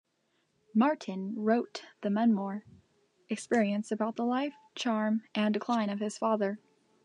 Martin 0.73 1.35
wrote 1.37 1.83
the 2.01 2.09
memoir 2.09 2.63
"Experience" 3.29 3.91
about 3.91 4.15
the 4.15 4.25
life, 4.25 4.55
charm, 4.73 5.21
and 5.35 5.53
decline 5.53 5.91
of 5.91 5.99
his 5.99 6.17
father. 6.17 6.57